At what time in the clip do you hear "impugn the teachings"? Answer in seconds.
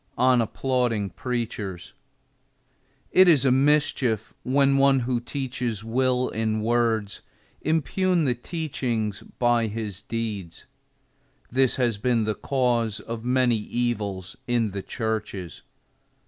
7.61-9.21